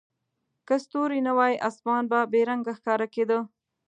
که 0.67 0.75
ستوري 0.83 1.19
نه 1.27 1.33
وای، 1.37 1.53
اسمان 1.67 2.03
به 2.11 2.19
بې 2.31 2.41
رنګه 2.49 2.73
ښکاره 2.77 3.07
کېده. 3.13 3.39